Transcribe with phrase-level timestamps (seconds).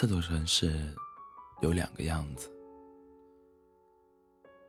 [0.00, 0.72] 这座城市
[1.60, 2.50] 有两个样子，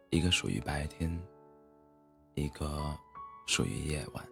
[0.09, 1.09] 一个属于白天，
[2.33, 2.93] 一个
[3.47, 4.27] 属于夜晚。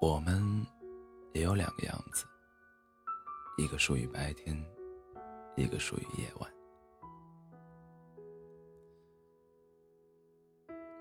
[0.00, 0.66] 我们
[1.32, 2.24] 也有两个样子，
[3.58, 4.60] 一个属于白天，
[5.54, 6.50] 一个属于夜晚。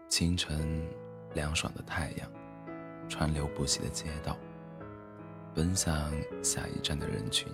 [0.07, 0.87] 清晨，
[1.33, 2.31] 凉爽的太阳，
[3.09, 4.37] 川流不息的街道，
[5.55, 6.11] 奔向
[6.43, 7.51] 下一站的人群，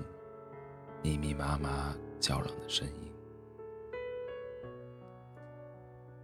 [1.05, 3.11] 密密麻麻叫嚷的声音。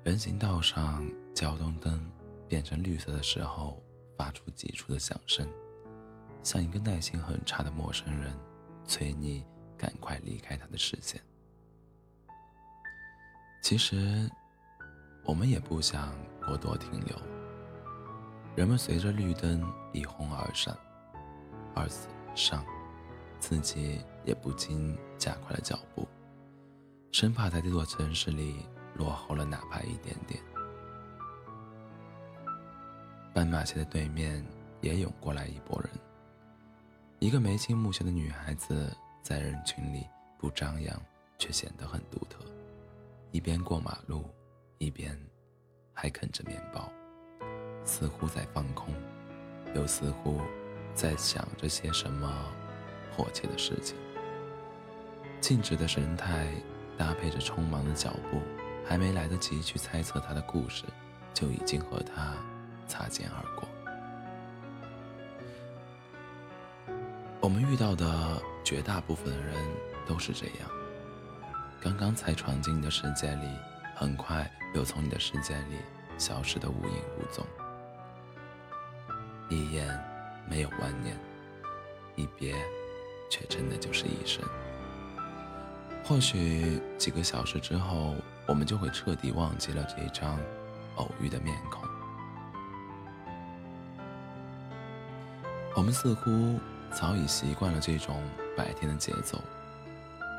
[0.03, 2.03] 人行道上，交通灯
[2.48, 3.80] 变成绿色的时候，
[4.17, 5.48] 发出急促的响声，
[6.41, 8.34] 像一个耐心很差的陌生人，
[8.84, 9.45] 催你
[9.77, 11.22] 赶快离开他的视线。
[13.61, 14.27] 其实。
[15.23, 16.11] 我们也不想
[16.44, 17.16] 过多停留。
[18.55, 19.63] 人们随着绿灯
[19.94, 20.75] 一哄而上，
[21.75, 21.88] 而
[22.33, 22.66] 上，
[23.42, 26.08] 自己也不禁加快了脚步，
[27.11, 30.42] 生怕在这座城市里落后了哪怕一点点。
[33.33, 34.45] 斑马线的对面
[34.80, 35.89] 也涌过来一拨人。
[37.20, 40.05] 一个眉清目秀的女孩子在人群里
[40.38, 41.02] 不张扬，
[41.38, 42.39] 却显得很独特，
[43.31, 44.23] 一边过马路。
[44.78, 45.16] 一边
[45.94, 46.92] 还啃着面包，
[47.86, 48.92] 似乎在放空，
[49.76, 50.42] 又似乎
[50.95, 52.28] 在想着些什么
[53.16, 53.95] 迫切的事情。
[55.40, 56.48] 静止的神态
[56.98, 58.42] 搭配着匆忙的脚步，
[58.86, 60.84] 还没来得及去猜测他的故事，
[61.34, 62.36] 就已经和他
[62.88, 63.67] 擦肩而过。
[67.39, 69.56] 我们遇到的绝大部分的人
[70.08, 70.70] 都是这样，
[71.80, 73.48] 刚刚才闯进你的世界里。
[73.94, 75.78] 很快又从你的世界里
[76.17, 77.45] 消失的无影无踪，
[79.48, 79.88] 一眼
[80.50, 81.16] 没有万年，
[82.16, 82.56] 一别
[83.31, 84.43] 却真的就是一生。
[86.03, 88.14] 或许几个小时之后，
[88.45, 90.37] 我们就会彻底忘记了这张
[90.97, 91.81] 偶遇的面孔。
[95.73, 96.59] 我们似乎
[96.91, 98.21] 早已习惯了这种
[98.58, 99.39] 白天的节奏，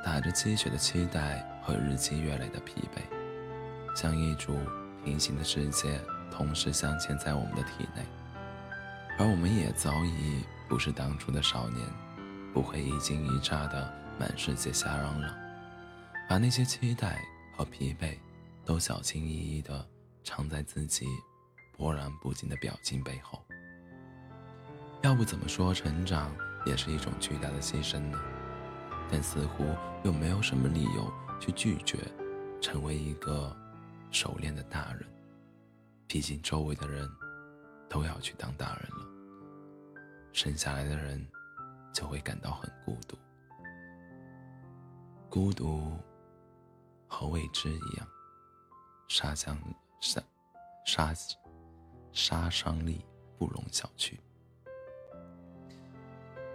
[0.04, 3.96] 打着鸡血的期待和日积月累的疲惫。
[3.96, 4.58] 像一株
[5.04, 5.98] 平行的世界
[6.30, 8.04] 同时镶嵌在我们的体内，
[9.18, 11.86] 而我们也早已不是当初的少年，
[12.52, 15.34] 不会一惊一乍的满世界瞎嚷嚷，
[16.28, 17.24] 把那些期待
[17.56, 18.18] 和疲惫
[18.64, 19.86] 都小心翼翼的
[20.22, 21.06] 藏在自己
[21.76, 23.42] 波澜不惊的表情背后。
[25.02, 28.20] 要不怎么说成长也是一种巨大的牺牲呢？
[29.10, 29.64] 但似乎
[30.04, 31.98] 又没有什么理由去拒绝
[32.60, 33.56] 成为一个。
[34.14, 35.08] 熟练的大人，
[36.06, 37.08] 毕竟周围的人
[37.88, 39.06] 都要去当大人了，
[40.34, 41.26] 剩下来的人
[41.92, 43.16] 就会感到很孤独。
[45.28, 45.96] 孤独
[47.06, 48.06] 和未知一样，
[49.08, 49.58] 杀伤
[50.00, 50.22] 杀
[50.84, 51.14] 杀
[52.12, 53.04] 杀伤力
[53.38, 54.14] 不容小觑。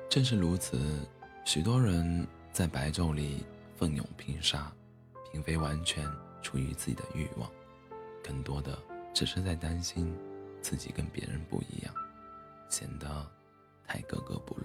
[0.10, 1.08] 正是如此，
[1.46, 3.46] 许多人在白昼里
[3.76, 4.72] 奋勇拼杀，
[5.32, 6.06] 并非完全。
[6.44, 7.52] 出于自己的欲望，
[8.24, 8.78] 更多的
[9.14, 10.16] 只是在担心
[10.62, 11.94] 自己跟别人不一样，
[12.70, 13.30] 显得
[13.86, 14.64] 太格格不入。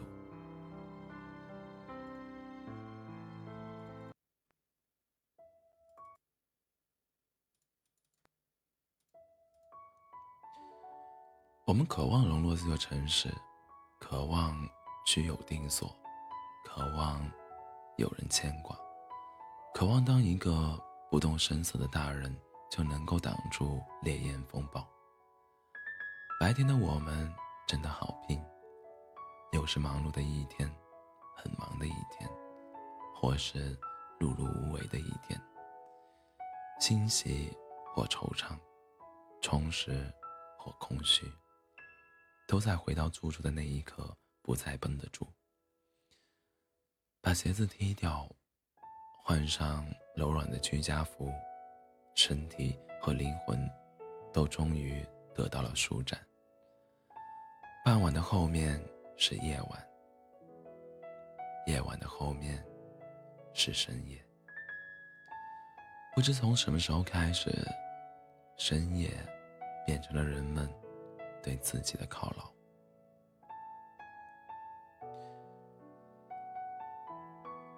[11.72, 13.34] 我们渴望融入这座城市，
[13.98, 14.54] 渴望
[15.06, 15.88] 居有定所，
[16.66, 17.26] 渴望
[17.96, 18.76] 有人牵挂，
[19.72, 20.78] 渴望当一个。
[21.10, 22.34] 不动声色的大人
[22.70, 24.86] 就能够挡住烈焰风暴。
[26.38, 27.30] 白天的我们
[27.66, 28.42] 真的好拼，
[29.52, 30.70] 又是忙碌的一天，
[31.34, 32.28] 很忙的一天，
[33.14, 33.74] 或是
[34.20, 35.40] 碌碌无为的一天。
[36.80, 37.50] 欣喜
[37.94, 38.58] 或惆怅，
[39.40, 40.12] 充实
[40.58, 41.30] 或空虚，
[42.52, 45.26] 都在回到住处的那一刻不再绷得住。
[47.22, 48.28] 把鞋子踢掉。
[49.24, 51.32] 换上柔软的居家服，
[52.14, 53.58] 身体和灵魂
[54.34, 55.02] 都终于
[55.34, 56.20] 得到了舒展。
[57.86, 58.78] 傍晚的后面
[59.16, 59.88] 是夜晚，
[61.66, 62.62] 夜晚的后面
[63.54, 64.22] 是深夜。
[66.14, 67.50] 不知从什么时候开始，
[68.58, 69.08] 深夜
[69.86, 70.68] 变成了人们
[71.42, 72.50] 对自己的犒劳。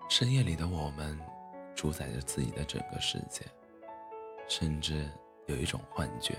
[0.09, 1.19] 深夜里的我们。
[1.77, 3.45] 主宰着自己的整个世界，
[4.47, 5.11] 甚至
[5.47, 6.37] 有一种幻觉：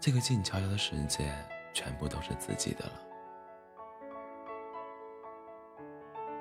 [0.00, 1.30] 这个静悄悄的世界
[1.74, 2.92] 全部都是自己的了。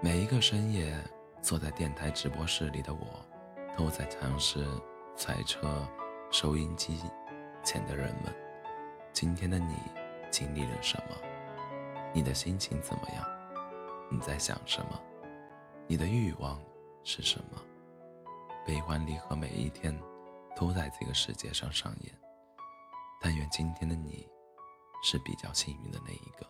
[0.02, 0.96] 每一个深夜
[1.42, 3.26] 坐在电台直播室里的我，
[3.78, 4.66] 都在尝试
[5.18, 5.86] 揣测
[6.32, 6.98] 收音机
[7.62, 8.34] 前的人们，
[9.12, 9.76] 今天的你
[10.32, 11.16] 经历了什么？
[12.14, 13.26] 你的心情怎么样？
[14.10, 15.00] 你在想什么？
[15.88, 16.62] 你的欲望
[17.04, 17.62] 是什么？
[18.66, 19.98] 悲欢离合每一天
[20.56, 22.20] 都在这个世界上上演。
[23.20, 24.28] 但愿今天的你
[25.04, 26.48] 是比较幸运的那一个。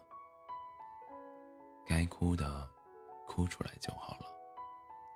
[1.85, 2.69] 该哭的
[3.25, 4.25] 哭出来就好了，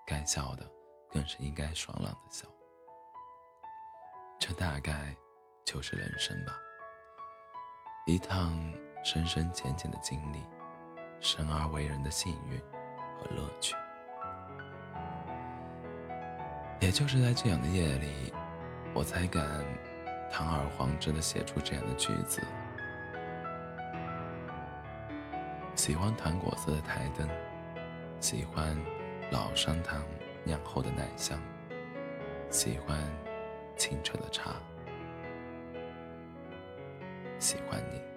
[0.08, 0.68] 该笑的
[1.12, 2.48] 更是应该爽朗的笑。
[4.40, 5.16] 这大概
[5.64, 6.58] 就是人生吧，
[8.06, 8.54] 一趟
[9.02, 10.44] 深深浅浅的经历，
[11.22, 12.60] 生而为人的幸运
[13.18, 13.74] 和乐趣。
[16.82, 18.34] 也就是在这样的夜里，
[18.94, 19.48] 我才敢
[20.30, 22.42] 堂而皇之的写出这样的句子。
[25.74, 27.26] 喜欢糖果色的台灯，
[28.20, 28.78] 喜欢
[29.32, 30.04] 老商汤
[30.44, 31.40] 酿后的奶香，
[32.50, 33.00] 喜欢
[33.78, 34.56] 清澈的茶，
[37.44, 38.13] 喜欢你。